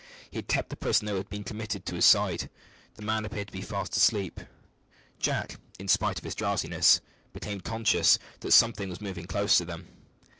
[0.31, 2.49] He had kept the prisoner who had been committed to his side.
[2.95, 4.39] The man appeared to be fast asleep.
[5.19, 7.01] Jack, in spite of his drowsiness,
[7.33, 9.87] became conscious that something was moving close to them.